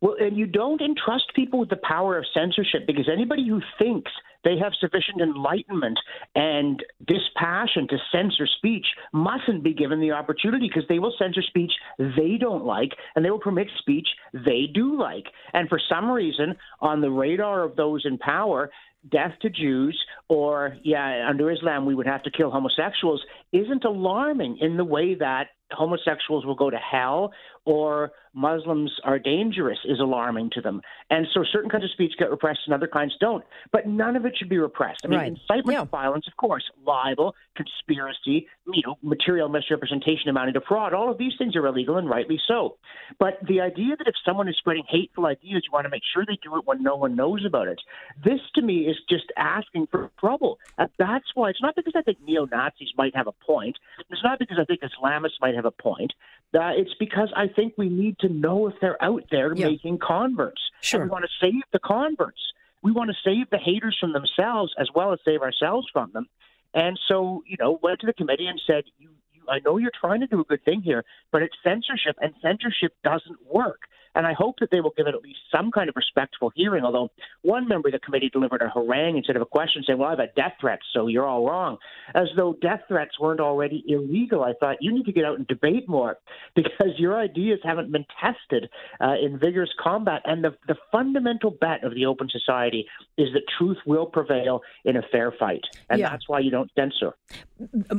Well, 0.00 0.16
and 0.18 0.36
you 0.36 0.46
don't 0.46 0.82
entrust 0.82 1.32
people 1.36 1.60
with 1.60 1.70
the 1.70 1.80
power 1.80 2.18
of 2.18 2.24
censorship 2.34 2.88
because 2.88 3.08
anybody 3.08 3.46
who 3.48 3.62
thinks 3.78 4.10
they 4.44 4.56
have 4.58 4.72
sufficient 4.78 5.20
enlightenment 5.20 5.98
and 6.34 6.82
dispassion 7.06 7.88
to 7.88 7.96
censor 8.12 8.46
speech 8.46 8.86
mustn't 9.12 9.62
be 9.62 9.74
given 9.74 10.00
the 10.00 10.12
opportunity 10.12 10.68
because 10.68 10.88
they 10.88 10.98
will 10.98 11.14
censor 11.18 11.42
speech 11.42 11.72
they 11.98 12.36
don't 12.38 12.64
like 12.64 12.92
and 13.16 13.24
they 13.24 13.30
will 13.30 13.40
permit 13.40 13.68
speech 13.78 14.08
they 14.32 14.66
do 14.72 14.98
like. 14.98 15.26
And 15.52 15.68
for 15.68 15.80
some 15.88 16.10
reason, 16.10 16.56
on 16.80 17.00
the 17.00 17.10
radar 17.10 17.62
of 17.62 17.76
those 17.76 18.02
in 18.04 18.18
power, 18.18 18.70
death 19.10 19.32
to 19.42 19.50
Jews 19.50 19.98
or, 20.28 20.76
yeah, 20.82 21.26
under 21.28 21.50
Islam, 21.50 21.86
we 21.86 21.94
would 21.94 22.06
have 22.06 22.22
to 22.22 22.30
kill 22.30 22.50
homosexuals 22.50 23.22
isn't 23.52 23.84
alarming 23.84 24.58
in 24.60 24.76
the 24.76 24.84
way 24.84 25.14
that 25.14 25.48
homosexuals 25.72 26.44
will 26.44 26.54
go 26.54 26.70
to 26.70 26.76
hell 26.76 27.32
or 27.64 28.12
Muslims 28.34 28.92
are 29.04 29.18
dangerous 29.18 29.78
is 29.84 30.00
alarming 30.00 30.50
to 30.50 30.60
them. 30.60 30.82
And 31.08 31.26
so 31.32 31.44
certain 31.50 31.70
kinds 31.70 31.84
of 31.84 31.90
speech 31.92 32.12
get 32.18 32.30
repressed 32.30 32.60
and 32.66 32.74
other 32.74 32.88
kinds 32.88 33.14
don't. 33.20 33.44
But 33.72 33.86
none 33.86 34.16
of 34.16 34.26
it 34.26 34.34
should 34.36 34.48
be 34.48 34.58
repressed. 34.58 35.02
I 35.04 35.08
mean, 35.08 35.18
right. 35.18 35.28
incitement 35.28 35.76
yeah. 35.76 35.84
to 35.84 35.86
violence, 35.86 36.26
of 36.26 36.36
course, 36.36 36.64
libel, 36.84 37.34
conspiracy, 37.56 38.48
you 38.66 38.82
know, 38.84 38.96
material 39.02 39.48
misrepresentation 39.48 40.28
amounting 40.28 40.54
to 40.54 40.60
fraud, 40.60 40.92
all 40.92 41.10
of 41.10 41.18
these 41.18 41.32
things 41.38 41.54
are 41.54 41.64
illegal 41.66 41.96
and 41.96 42.10
rightly 42.10 42.40
so. 42.46 42.76
But 43.18 43.38
the 43.46 43.60
idea 43.60 43.96
that 43.96 44.08
if 44.08 44.14
someone 44.26 44.48
is 44.48 44.56
spreading 44.58 44.84
hateful 44.88 45.26
ideas, 45.26 45.62
you 45.64 45.70
want 45.72 45.84
to 45.84 45.90
make 45.90 46.02
sure 46.12 46.24
they 46.26 46.38
do 46.42 46.56
it 46.56 46.66
when 46.66 46.82
no 46.82 46.96
one 46.96 47.14
knows 47.14 47.44
about 47.46 47.68
it, 47.68 47.80
this 48.24 48.40
to 48.56 48.62
me 48.62 48.80
is 48.88 48.96
just 49.08 49.32
asking 49.36 49.86
for 49.90 50.10
trouble. 50.18 50.58
That's 50.76 51.26
why 51.34 51.50
it's 51.50 51.62
not 51.62 51.76
because 51.76 51.94
I 51.96 52.02
think 52.02 52.18
neo 52.20 52.46
Nazis 52.46 52.88
might 52.98 53.14
have 53.14 53.28
a 53.28 53.32
point. 53.32 53.78
It's 54.10 54.24
not 54.24 54.38
because 54.40 54.58
I 54.60 54.64
think 54.64 54.80
Islamists 54.80 55.40
might 55.40 55.53
have 55.54 55.64
a 55.64 55.70
point. 55.70 56.12
Uh, 56.54 56.70
it's 56.74 56.94
because 57.00 57.32
I 57.34 57.48
think 57.48 57.74
we 57.76 57.88
need 57.88 58.18
to 58.20 58.28
know 58.28 58.68
if 58.68 58.74
they're 58.80 59.02
out 59.02 59.24
there 59.30 59.54
yeah. 59.54 59.66
making 59.66 59.98
converts. 59.98 60.60
Sure. 60.80 61.00
And 61.00 61.10
we 61.10 61.12
want 61.12 61.24
to 61.24 61.30
save 61.40 61.62
the 61.72 61.80
converts. 61.80 62.40
We 62.82 62.92
want 62.92 63.10
to 63.10 63.16
save 63.24 63.50
the 63.50 63.58
haters 63.58 63.96
from 63.98 64.12
themselves 64.12 64.72
as 64.78 64.88
well 64.94 65.12
as 65.12 65.18
save 65.24 65.40
ourselves 65.40 65.88
from 65.92 66.12
them. 66.12 66.28
And 66.74 66.98
so, 67.08 67.42
you 67.46 67.56
know, 67.58 67.78
went 67.82 68.00
to 68.00 68.06
the 68.06 68.12
committee 68.12 68.46
and 68.46 68.60
said, 68.66 68.84
you, 68.98 69.08
you 69.32 69.42
I 69.48 69.60
know 69.64 69.78
you're 69.78 69.92
trying 69.98 70.20
to 70.20 70.26
do 70.26 70.40
a 70.40 70.44
good 70.44 70.64
thing 70.64 70.82
here, 70.82 71.04
but 71.32 71.42
it's 71.42 71.56
censorship, 71.62 72.16
and 72.20 72.34
censorship 72.42 72.94
doesn't 73.02 73.38
work. 73.50 73.82
And 74.14 74.26
I 74.26 74.32
hope 74.32 74.56
that 74.60 74.70
they 74.70 74.80
will 74.80 74.92
give 74.96 75.06
it 75.06 75.14
at 75.14 75.22
least 75.22 75.40
some 75.50 75.70
kind 75.70 75.88
of 75.88 75.96
respectful 75.96 76.52
hearing. 76.54 76.84
Although 76.84 77.10
one 77.42 77.68
member 77.68 77.88
of 77.88 77.92
the 77.92 77.98
committee 77.98 78.30
delivered 78.30 78.62
a 78.62 78.68
harangue 78.68 79.16
instead 79.16 79.36
of 79.36 79.42
a 79.42 79.46
question 79.46 79.82
saying, 79.86 79.98
Well, 79.98 80.10
I've 80.10 80.18
had 80.18 80.34
death 80.34 80.54
threats, 80.60 80.82
so 80.92 81.06
you're 81.06 81.26
all 81.26 81.46
wrong. 81.46 81.78
As 82.14 82.28
though 82.36 82.54
death 82.60 82.82
threats 82.88 83.18
weren't 83.18 83.40
already 83.40 83.84
illegal. 83.88 84.42
I 84.42 84.52
thought 84.58 84.76
you 84.80 84.92
need 84.92 85.06
to 85.06 85.12
get 85.12 85.24
out 85.24 85.38
and 85.38 85.46
debate 85.46 85.88
more 85.88 86.18
because 86.54 86.92
your 86.98 87.18
ideas 87.18 87.60
haven't 87.62 87.90
been 87.90 88.06
tested 88.20 88.70
uh, 89.00 89.14
in 89.20 89.38
vigorous 89.38 89.70
combat. 89.82 90.22
And 90.24 90.44
the, 90.44 90.56
the 90.68 90.76
fundamental 90.92 91.50
bet 91.50 91.84
of 91.84 91.94
the 91.94 92.06
open 92.06 92.28
society 92.28 92.86
is 93.16 93.28
that 93.32 93.42
truth 93.58 93.78
will 93.86 94.06
prevail 94.06 94.60
in 94.84 94.96
a 94.96 95.02
fair 95.10 95.32
fight. 95.32 95.62
And 95.90 96.00
yeah. 96.00 96.10
that's 96.10 96.28
why 96.28 96.40
you 96.40 96.50
don't 96.50 96.70
censor. 96.76 97.14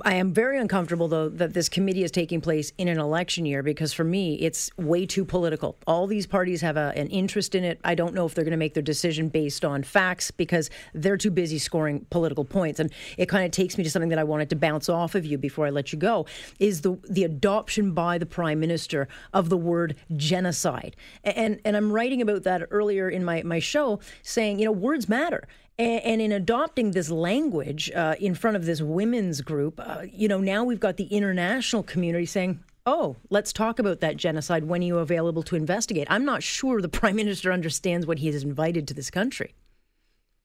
I 0.03 0.15
am 0.15 0.33
very 0.33 0.59
uncomfortable, 0.59 1.07
though, 1.07 1.29
that 1.29 1.53
this 1.53 1.69
committee 1.69 2.03
is 2.03 2.11
taking 2.11 2.41
place 2.41 2.71
in 2.77 2.87
an 2.87 2.99
election 2.99 3.45
year 3.45 3.63
because 3.63 3.93
for 3.93 4.03
me, 4.03 4.35
it's 4.35 4.69
way 4.77 5.05
too 5.05 5.25
political. 5.25 5.77
All 5.87 6.04
these 6.07 6.27
parties 6.27 6.61
have 6.61 6.77
a, 6.77 6.93
an 6.95 7.07
interest 7.07 7.55
in 7.55 7.63
it. 7.63 7.79
I 7.83 7.95
don't 7.95 8.13
know 8.13 8.25
if 8.25 8.35
they're 8.35 8.43
going 8.43 8.51
to 8.51 8.57
make 8.57 8.73
their 8.73 8.83
decision 8.83 9.29
based 9.29 9.63
on 9.65 9.83
facts 9.83 10.31
because 10.31 10.69
they're 10.93 11.17
too 11.17 11.31
busy 11.31 11.57
scoring 11.57 12.05
political 12.09 12.45
points. 12.45 12.79
And 12.79 12.91
it 13.17 13.27
kind 13.27 13.45
of 13.45 13.51
takes 13.51 13.77
me 13.77 13.83
to 13.83 13.89
something 13.89 14.09
that 14.09 14.19
I 14.19 14.23
wanted 14.23 14.49
to 14.51 14.55
bounce 14.55 14.89
off 14.89 15.15
of 15.15 15.25
you 15.25 15.37
before 15.37 15.65
I 15.65 15.69
let 15.69 15.93
you 15.93 15.99
go 15.99 16.25
is 16.59 16.81
the, 16.81 16.97
the 17.09 17.23
adoption 17.23 17.93
by 17.93 18.17
the 18.17 18.25
prime 18.25 18.59
minister 18.59 19.07
of 19.33 19.49
the 19.49 19.57
word 19.57 19.95
genocide. 20.15 20.95
And, 21.23 21.59
and 21.65 21.75
I'm 21.75 21.91
writing 21.91 22.21
about 22.21 22.43
that 22.43 22.67
earlier 22.71 23.09
in 23.09 23.23
my, 23.23 23.43
my 23.43 23.59
show 23.59 23.99
saying, 24.21 24.59
you 24.59 24.65
know, 24.65 24.71
words 24.71 25.09
matter. 25.09 25.47
And, 25.77 26.21
in 26.21 26.31
adopting 26.31 26.91
this 26.91 27.09
language 27.09 27.91
uh, 27.91 28.15
in 28.17 28.33
front 28.33 28.55
of 28.55 28.65
this 28.65 28.81
women's 28.81 29.41
group, 29.41 29.77
uh, 29.83 30.03
you 30.09 30.29
know, 30.29 30.39
now 30.39 30.63
we've 30.63 30.79
got 30.79 30.95
the 30.95 31.03
international 31.03 31.83
community 31.83 32.25
saying, 32.25 32.63
oh, 32.85 33.15
let's 33.29 33.51
talk 33.51 33.79
about 33.79 33.99
that 34.01 34.17
genocide. 34.17 34.65
When 34.65 34.81
are 34.81 34.85
you 34.85 34.97
available 34.99 35.43
to 35.43 35.55
investigate? 35.55 36.07
I'm 36.09 36.25
not 36.25 36.43
sure 36.43 36.81
the 36.81 36.89
prime 37.01 37.15
minister 37.15 37.51
understands 37.51 38.05
what 38.05 38.19
he 38.19 38.27
has 38.27 38.43
invited 38.43 38.87
to 38.87 38.93
this 38.93 39.09
country. 39.09 39.55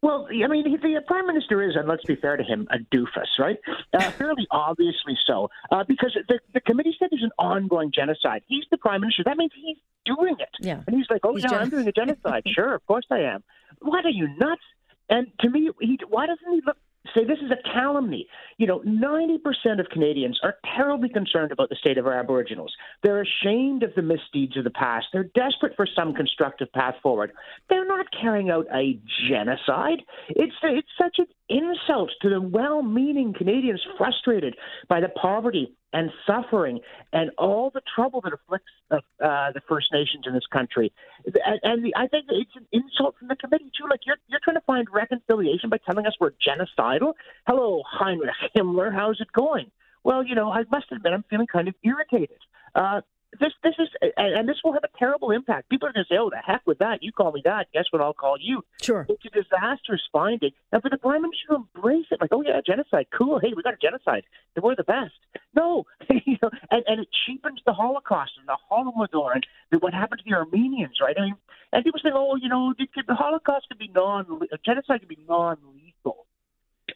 Well, 0.03 0.29
I 0.31 0.47
mean, 0.47 0.65
the 0.65 1.03
prime 1.07 1.27
minister 1.27 1.63
is, 1.63 1.77
and 1.77 1.87
let's 1.87 2.05
be 2.05 2.17
fair 2.17 2.39
to 2.39 2.43
him, 2.43 2.67
a 2.71 2.79
doofus, 2.95 3.39
right? 3.39 3.59
Uh, 3.93 4.11
fairly 4.19 4.47
obviously 4.51 5.17
so, 5.27 5.51
uh, 5.71 5.85
because 5.87 6.17
the, 6.27 6.41
the 6.55 6.61
committee 6.61 6.97
said 6.99 7.09
there's 7.11 7.23
an 7.23 7.33
ongoing 7.39 7.93
genocide. 7.95 8.43
He's 8.47 8.65
the 8.71 8.79
prime 8.79 9.03
minister. 9.03 9.25
That 9.25 9.37
means 9.37 9.53
he's 9.55 9.77
doing 10.07 10.37
it. 10.39 10.49
Yeah. 10.61 10.83
And 10.87 10.97
he's 10.97 11.05
like, 11.11 11.21
oh, 11.25 11.35
he's 11.35 11.45
yeah, 11.45 11.51
gen- 11.51 11.61
I'm 11.61 11.69
doing 11.69 11.87
a 11.87 11.93
genocide. 11.93 12.45
sure, 12.55 12.75
of 12.75 12.87
course 12.87 13.05
I 13.11 13.19
am. 13.19 13.45
What 13.81 14.07
are 14.07 14.11
you 14.11 14.29
nuts? 14.39 14.63
And 15.11 15.27
to 15.41 15.51
me, 15.51 15.71
he, 15.81 15.99
why 16.09 16.27
doesn't 16.27 16.51
he 16.51 16.63
look 16.65 16.79
say 17.15 17.25
this 17.25 17.39
is 17.39 17.51
a 17.51 17.73
calumny. 17.73 18.27
You 18.59 18.67
know, 18.67 18.81
90% 18.81 19.81
of 19.81 19.89
Canadians 19.91 20.39
are 20.43 20.57
terribly 20.77 21.09
concerned 21.09 21.53
about 21.53 21.69
the 21.69 21.77
state 21.77 21.99
of 21.99 22.07
our 22.07 22.19
Aboriginals. 22.19 22.75
They're 23.03 23.23
ashamed 23.23 23.83
of 23.83 23.95
the 23.95 24.03
misdeeds 24.03 24.57
of 24.57 24.65
the 24.65 24.71
past. 24.71 25.07
They're 25.13 25.31
desperate 25.35 25.75
for 25.77 25.87
some 25.87 26.15
constructive 26.15 26.73
path 26.73 26.95
forward. 27.03 27.33
They're 27.69 27.87
not 27.87 28.07
carrying 28.21 28.51
out 28.51 28.67
a 28.75 28.99
genocide. 29.29 30.03
It's 30.29 30.55
it's 30.63 30.89
such 31.01 31.19
an 31.19 31.27
insult 31.49 32.11
to 32.23 32.29
the 32.29 32.41
well-meaning 32.41 33.35
Canadians 33.37 33.85
frustrated 33.97 34.57
by 34.89 35.01
the 35.01 35.09
poverty 35.09 35.75
and 35.93 36.11
suffering 36.27 36.81
and 37.13 37.31
all 37.39 37.71
the 37.73 37.81
trouble 37.95 38.21
that 38.23 38.33
afflicts 38.33 38.71
uh, 38.91 38.97
uh, 39.25 39.53
the 39.53 39.61
First 39.69 39.89
Nations 39.93 40.25
in 40.27 40.35
this 40.35 40.47
country. 40.53 40.93
And, 41.25 41.61
and 41.63 41.85
the, 41.85 41.95
I 41.97 42.07
think 42.07 42.27
it's 42.29 42.55
an 42.57 42.67
insult 42.73 43.17
from 43.19 43.29
the 43.29 43.37
committee 43.37 43.71
too. 43.77 43.89
Like 43.89 44.01
you're 44.07 44.17
you're 44.29 44.41
trying 44.43 44.57
to 44.57 44.63
find 44.67 44.87
reconciliation 44.93 45.71
by 45.71 45.79
telling 45.79 46.07
us 46.07 46.15
we're 46.21 46.33
genocidal. 46.47 47.15
Hello, 47.47 47.83
Heinrich 47.87 48.31
Himmler, 48.57 48.93
how's 48.93 49.21
it 49.21 49.33
going? 49.33 49.71
Well, 50.05 50.25
you 50.25 50.35
know, 50.35 50.51
I 50.51 50.65
must 50.71 50.87
admit 50.93 51.13
I'm 51.13 51.25
feeling 51.29 51.47
kind 51.47 51.69
of 51.69 51.75
irritated. 51.83 52.39
Uh, 52.75 53.03
this 53.39 53.53
this 53.63 53.75
is 53.79 53.89
and 54.17 54.49
this 54.49 54.57
will 54.65 54.73
have 54.73 54.85
a 54.85 54.99
terrible 54.99 55.31
impact. 55.31 55.69
People 55.69 55.89
are 55.89 55.93
going 55.93 56.05
to 56.05 56.13
say, 56.13 56.19
"Oh, 56.19 56.31
the 56.31 56.39
heck 56.45 56.63
with 56.67 56.79
that! 56.79 57.03
You 57.03 57.13
call 57.13 57.31
me 57.33 57.43
that. 57.45 57.69
Guess 57.73 57.87
what? 57.91 58.03
I'll 58.03 58.13
call 58.13 58.37
you." 58.41 58.65
Sure. 58.83 59.07
It's 59.09 59.25
a 59.25 59.31
disastrous 59.31 60.03
finding, 60.13 60.51
and 60.73 60.83
for 60.83 60.91
the 60.91 60.99
prime 60.99 61.23
minister 61.23 61.49
to 61.51 61.55
embrace 61.57 62.07
it, 62.11 62.21
like, 62.21 62.33
"Oh 62.33 62.43
yeah, 62.43 62.61
genocide, 62.67 63.07
cool. 63.17 63.39
Hey, 63.39 63.53
we 63.55 63.63
got 63.63 63.75
a 63.75 63.77
genocide. 63.77 64.25
We're 64.61 64.75
the 64.75 64.85
best." 64.85 65.15
No, 65.55 65.85
you 66.11 66.37
know, 66.43 66.51
and, 66.71 66.83
and 66.87 67.01
it 67.01 67.09
cheapens 67.27 67.61
the 67.65 67.73
Holocaust 67.73 68.33
and 68.39 68.49
the 68.49 68.59
Holodomor 68.71 69.41
and 69.71 69.83
what 69.83 69.95
happened 69.95 70.23
to 70.25 70.31
the 70.31 70.37
Armenians, 70.37 70.99
right? 71.01 71.17
I 71.19 71.23
mean, 71.23 71.37
and 71.73 71.85
people 71.85 72.01
say, 72.03 72.11
"Oh, 72.13 72.37
you 72.37 72.49
know, 72.49 72.75
the 72.79 73.15
Holocaust 73.15 73.69
could 73.69 73.79
be 73.79 73.91
non, 73.95 74.27
genocide 74.65 75.01
could 75.01 75.09
be 75.09 75.19
non-lethal." 75.29 75.80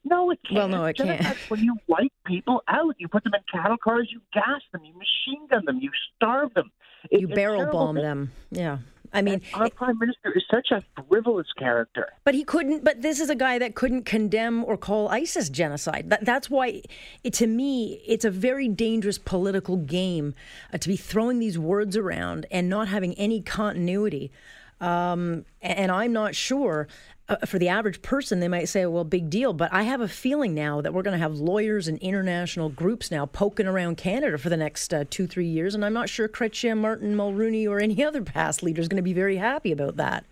No, 0.05 0.31
it 0.31 0.39
can't. 0.45 0.57
Well, 0.57 0.69
no, 0.69 0.85
it 0.85 0.97
can't. 0.97 1.37
When 1.49 1.61
you 1.61 1.77
wipe 1.87 2.13
people 2.27 2.63
out, 2.69 2.95
you 2.99 3.09
put 3.09 3.25
them 3.25 3.33
in 3.35 3.41
cattle 3.51 3.79
cars, 3.79 4.09
you 4.13 4.21
gas 4.33 4.61
them, 4.73 4.85
you 4.85 4.93
machine 4.93 5.47
gun 5.49 5.65
them, 5.65 5.79
you 5.81 5.91
starve 6.15 6.53
them. 6.55 6.71
It, 7.11 7.21
you 7.21 7.29
barrel 7.29 7.71
bomb 7.71 7.97
them. 7.97 8.33
Yeah. 8.51 8.79
I 9.15 9.23
mean, 9.23 9.35
and 9.35 9.43
our 9.55 9.71
prime 9.71 9.97
minister 9.99 10.33
is 10.37 10.43
such 10.51 10.73
a 10.73 10.83
frivolous 11.09 11.47
character. 11.57 12.09
But 12.25 12.35
he 12.35 12.43
couldn't. 12.43 12.83
But 12.83 13.01
this 13.01 13.21
is 13.21 13.31
a 13.31 13.37
guy 13.37 13.59
that 13.61 13.77
couldn't 13.77 14.03
condemn 14.05 14.65
or 14.65 14.77
call 14.77 15.09
ISIS 15.09 15.49
genocide. 15.49 16.11
That, 16.11 16.25
that's 16.25 16.51
why, 16.51 16.83
it, 17.23 17.33
to 17.35 17.47
me, 17.47 18.03
it's 18.07 18.25
a 18.25 18.31
very 18.31 18.67
dangerous 18.67 19.19
political 19.19 19.77
game 19.77 20.35
uh, 20.73 20.79
to 20.79 20.89
be 20.89 20.97
throwing 20.97 21.39
these 21.39 21.57
words 21.57 21.97
around 21.97 22.47
and 22.51 22.69
not 22.69 22.89
having 22.89 23.15
any 23.15 23.41
continuity. 23.41 24.33
Um, 24.81 25.45
and 25.63 25.91
I'm 25.91 26.13
not 26.13 26.35
sure 26.35 26.89
uh, 27.29 27.37
for 27.47 27.59
the 27.59 27.69
average 27.69 28.03
person, 28.03 28.41
they 28.41 28.49
might 28.49 28.69
say, 28.69 28.85
well, 28.87 29.05
big 29.05 29.31
deal. 29.31 29.53
But 29.53 29.73
I 29.73 29.85
have 29.85 30.01
a 30.01 30.09
feeling 30.09 30.55
now 30.55 30.81
that 30.81 30.93
we're 30.93 31.03
going 31.03 31.19
to 31.19 31.23
have 31.23 31.35
lawyers 31.35 31.89
and 31.89 31.99
international 31.99 32.69
groups 32.69 33.11
now 33.11 33.27
poking 33.27 33.67
around 33.67 33.97
Canada 33.97 34.37
for 34.37 34.51
the 34.51 34.57
next 34.57 34.93
uh, 34.93 35.05
two, 35.09 35.27
three 35.27 35.47
years. 35.47 35.75
And 35.75 35.85
I'm 35.85 35.95
not 35.95 36.09
sure 36.09 36.29
Chrétien, 36.29 36.79
Martin, 36.79 37.17
Mulroney, 37.17 37.67
or 37.67 37.81
any 37.81 38.05
other 38.05 38.23
past 38.23 38.63
leader 38.63 38.81
is 38.81 38.89
going 38.89 38.99
to 38.99 39.03
be 39.03 39.15
very 39.15 39.37
happy 39.37 39.73
about 39.73 39.97
that. 39.97 40.27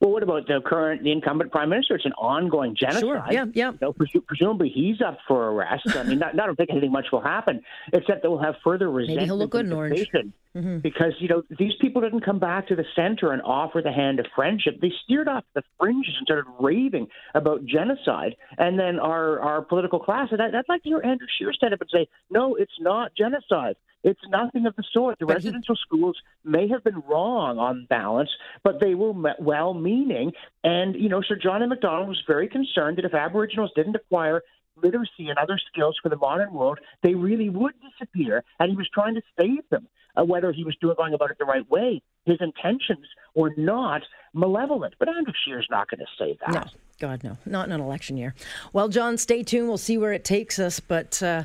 Well, 0.00 0.12
what 0.12 0.22
about 0.22 0.46
the 0.46 0.60
current, 0.64 1.02
the 1.02 1.12
incumbent 1.12 1.52
prime 1.52 1.68
minister? 1.68 1.94
It's 1.94 2.06
an 2.06 2.12
ongoing 2.14 2.74
genocide. 2.74 3.02
Sure. 3.02 3.22
Yeah, 3.30 3.44
yeah. 3.52 3.72
You 3.72 3.78
know, 3.82 3.92
presu- 3.92 4.24
presumably 4.26 4.70
he's 4.74 5.02
up 5.02 5.18
for 5.28 5.50
arrest. 5.50 5.94
I 5.94 6.04
mean, 6.04 6.18
not, 6.18 6.34
not, 6.34 6.44
I 6.44 6.46
don't 6.46 6.56
think 6.56 6.70
anything 6.70 6.90
much 6.90 7.06
will 7.12 7.20
happen, 7.20 7.62
except 7.92 8.22
that 8.22 8.30
we'll 8.30 8.42
have 8.42 8.54
further 8.64 8.90
resentment. 8.90 9.18
Maybe 9.18 9.26
he'll 9.26 9.36
look 9.36 9.50
good 9.50 9.66
in 9.66 9.72
orange. 9.72 10.08
Mm-hmm. 10.56 10.78
Because 10.78 11.12
you 11.20 11.28
know 11.28 11.42
these 11.60 11.74
people 11.80 12.02
didn't 12.02 12.24
come 12.24 12.40
back 12.40 12.66
to 12.68 12.74
the 12.74 12.84
center 12.96 13.30
and 13.30 13.40
offer 13.42 13.82
the 13.82 13.92
hand 13.92 14.18
of 14.18 14.26
friendship. 14.34 14.80
They 14.80 14.90
steered 15.04 15.28
off 15.28 15.44
the 15.54 15.62
fringes 15.78 16.12
and 16.18 16.24
started 16.24 16.50
raving 16.58 17.06
about 17.36 17.64
genocide. 17.66 18.34
And 18.58 18.76
then 18.76 18.98
our 18.98 19.38
our 19.38 19.62
political 19.62 20.00
class, 20.00 20.28
and 20.32 20.42
I'd, 20.42 20.52
I'd 20.52 20.68
like 20.68 20.82
to 20.82 20.88
hear 20.88 21.00
Andrew 21.04 21.28
Scheer 21.38 21.52
stand 21.52 21.72
up 21.72 21.80
and 21.80 21.90
say, 21.92 22.08
"No, 22.30 22.56
it's 22.56 22.72
not 22.80 23.12
genocide. 23.16 23.76
It's 24.02 24.20
nothing 24.28 24.66
of 24.66 24.74
the 24.76 24.84
sort. 24.92 25.18
The 25.18 25.26
but 25.26 25.34
residential 25.36 25.74
he... 25.74 25.80
schools 25.82 26.16
may 26.44 26.68
have 26.68 26.82
been 26.84 27.02
wrong 27.08 27.58
on 27.58 27.86
balance, 27.88 28.30
but 28.62 28.80
they 28.80 28.94
were 28.94 29.12
well 29.38 29.74
meaning. 29.74 30.32
And, 30.64 30.94
you 30.94 31.08
know, 31.08 31.22
Sir 31.22 31.36
John 31.36 31.62
A. 31.62 31.66
Macdonald 31.66 32.08
was 32.08 32.22
very 32.26 32.48
concerned 32.48 32.98
that 32.98 33.04
if 33.04 33.14
Aboriginals 33.14 33.72
didn't 33.76 33.96
acquire 33.96 34.42
literacy 34.82 35.28
and 35.28 35.38
other 35.38 35.58
skills 35.70 35.98
for 36.02 36.08
the 36.08 36.16
modern 36.16 36.52
world, 36.52 36.78
they 37.02 37.14
really 37.14 37.50
would 37.50 37.74
disappear. 37.90 38.42
And 38.58 38.70
he 38.70 38.76
was 38.76 38.88
trying 38.92 39.14
to 39.14 39.22
save 39.38 39.68
them. 39.70 39.86
Uh, 40.18 40.24
whether 40.24 40.50
he 40.50 40.64
was 40.64 40.74
doing 40.80 40.96
going 40.96 41.14
about 41.14 41.30
it 41.30 41.38
the 41.38 41.44
right 41.44 41.70
way, 41.70 42.02
his 42.24 42.36
intentions 42.40 43.06
were 43.36 43.52
not 43.56 44.02
malevolent. 44.34 44.92
But 44.98 45.08
Andrew 45.08 45.32
Scheer's 45.44 45.68
not 45.70 45.88
going 45.88 46.00
to 46.00 46.06
say 46.18 46.36
that. 46.40 46.52
No, 46.52 46.64
God, 46.98 47.22
no, 47.22 47.38
not 47.46 47.66
in 47.66 47.72
an 47.72 47.80
election 47.80 48.16
year. 48.16 48.34
Well, 48.72 48.88
John, 48.88 49.16
stay 49.18 49.44
tuned. 49.44 49.68
We'll 49.68 49.78
see 49.78 49.98
where 49.98 50.12
it 50.12 50.24
takes 50.24 50.58
us. 50.58 50.80
But 50.80 51.22
uh, 51.22 51.44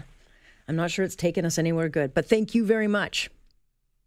I'm 0.68 0.76
not 0.76 0.92
sure 0.92 1.06
it's 1.06 1.16
taken 1.16 1.46
us 1.46 1.58
anywhere 1.58 1.90
good, 1.90 2.14
but 2.14 2.28
thank 2.28 2.56
you 2.56 2.66
very 2.66 2.88
much. 2.88 3.30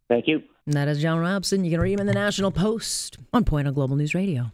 Thank 0.08 0.26
you. 0.26 0.42
And 0.66 0.74
that 0.74 0.88
is 0.88 1.00
John 1.00 1.18
Robson. 1.18 1.64
You 1.64 1.70
can 1.70 1.80
read 1.80 1.94
him 1.94 2.00
in 2.00 2.06
the 2.06 2.14
National 2.14 2.50
Post 2.50 3.18
on 3.32 3.44
Point 3.44 3.68
on 3.68 3.74
Global 3.74 3.96
News 3.96 4.14
Radio. 4.14 4.50